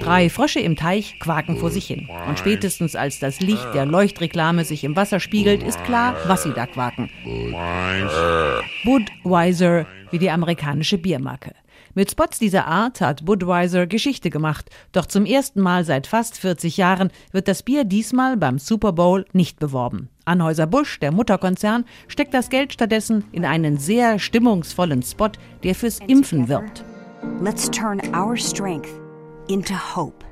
[0.00, 2.08] Drei Frösche im Teich quaken vor sich hin.
[2.28, 6.52] Und spätestens als das Licht der Leuchtreklame sich im Wasser spiegelt, ist klar, was sie
[6.52, 7.10] da quaken.
[8.84, 11.52] Budweiser, wie die amerikanische Biermarke.
[11.96, 14.68] Mit Spots dieser Art hat Budweiser Geschichte gemacht.
[14.90, 19.24] Doch zum ersten Mal seit fast 40 Jahren wird das Bier diesmal beim Super Bowl
[19.32, 20.08] nicht beworben.
[20.24, 25.30] Anheuser-Busch, der Mutterkonzern, steckt das Geld stattdessen in einen sehr stimmungsvollen Spot,
[25.62, 26.84] der fürs Impfen wirbt.
[27.40, 28.90] Let's turn our strength
[29.48, 30.24] into hope.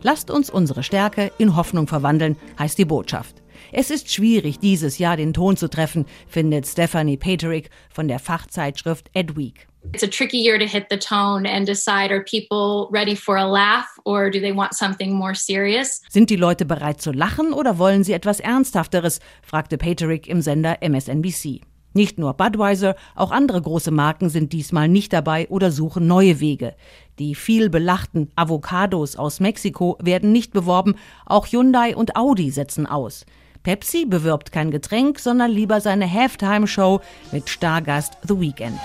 [0.00, 3.42] Lasst uns unsere Stärke in Hoffnung verwandeln, heißt die Botschaft.
[3.70, 9.10] Es ist schwierig, dieses Jahr den Ton zu treffen, findet Stephanie Paterick von der Fachzeitschrift
[9.12, 9.68] Edweek.
[9.92, 13.46] It's a tricky year to hit the tone and decide are people ready for a
[13.46, 16.00] laugh or do they want something more serious?
[16.08, 19.20] Sind die Leute bereit zu lachen oder wollen sie etwas Ernsthafteres?
[19.42, 21.60] fragte Paterick im Sender MSNBC.
[21.96, 26.74] Nicht nur Budweiser, auch andere große Marken sind diesmal nicht dabei oder suchen neue Wege.
[27.18, 33.24] Die viel belachten Avocados aus Mexiko werden nicht beworben, auch Hyundai und Audi setzen aus.
[33.62, 37.00] Pepsi bewirbt kein Getränk, sondern lieber seine Halftime-Show
[37.32, 38.78] mit Stargast The Weeknd.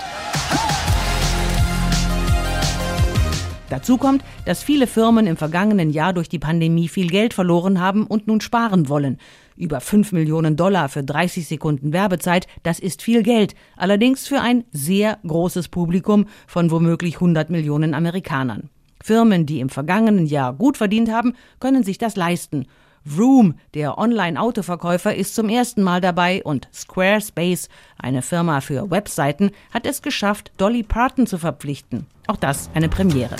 [3.72, 8.06] Dazu kommt, dass viele Firmen im vergangenen Jahr durch die Pandemie viel Geld verloren haben
[8.06, 9.16] und nun sparen wollen.
[9.56, 14.64] Über 5 Millionen Dollar für 30 Sekunden Werbezeit, das ist viel Geld, allerdings für ein
[14.72, 18.68] sehr großes Publikum von womöglich 100 Millionen Amerikanern.
[19.02, 22.66] Firmen, die im vergangenen Jahr gut verdient haben, können sich das leisten.
[23.04, 29.86] Vroom, der Online-Autoverkäufer, ist zum ersten Mal dabei und Squarespace, eine Firma für Webseiten, hat
[29.86, 32.06] es geschafft, Dolly Parton zu verpflichten.
[32.26, 33.36] Auch das eine Premiere.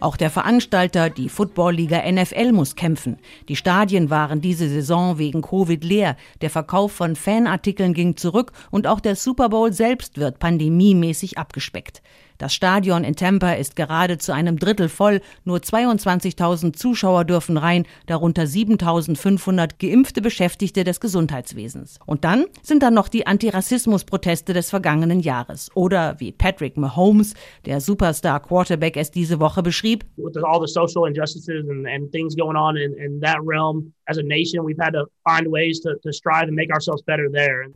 [0.00, 3.18] Auch der Veranstalter, die Footballliga NFL, muss kämpfen.
[3.48, 6.16] Die Stadien waren diese Saison wegen Covid leer.
[6.40, 12.00] Der Verkauf von Fanartikeln ging zurück und auch der Super Bowl selbst wird pandemiemäßig abgespeckt.
[12.40, 15.20] Das Stadion in Tampa ist gerade zu einem Drittel voll.
[15.44, 21.98] Nur 22.000 Zuschauer dürfen rein, darunter 7.500 geimpfte Beschäftigte des Gesundheitswesens.
[22.06, 25.70] Und dann sind da noch die Antirassismus-Proteste des vergangenen Jahres.
[25.74, 27.34] Oder wie Patrick Mahomes,
[27.66, 30.06] der Superstar Quarterback, es diese Woche beschrieb.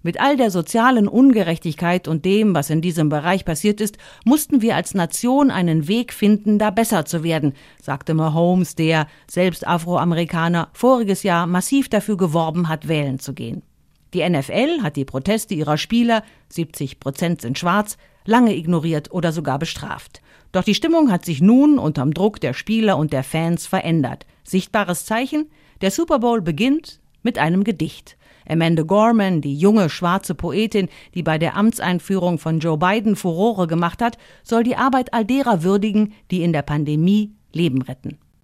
[0.03, 3.99] Mit all der sozialen Ungerechtigkeit und dem, was in diesem Bereich passiert ist,
[4.55, 9.67] mussten wir als Nation einen Weg finden, da besser zu werden, sagte Mahomes, der, selbst
[9.67, 13.63] Afroamerikaner, voriges Jahr massiv dafür geworben hat, wählen zu gehen.
[14.13, 19.59] Die NFL hat die Proteste ihrer Spieler, 70 Prozent sind schwarz, lange ignoriert oder sogar
[19.59, 20.23] bestraft.
[20.53, 24.25] Doch die Stimmung hat sich nun unterm Druck der Spieler und der Fans verändert.
[24.45, 25.51] Sichtbares Zeichen?
[25.81, 28.17] Der Super Bowl beginnt mit einem Gedicht.
[28.49, 34.03] Amanda Gorman, die junge schwarze Poetin, die bei der Amtseinführung von Joe Biden Furore gemacht
[34.03, 38.19] hat, soll die Arbeit all derer würdigen, die in der Pandemie Leben retten.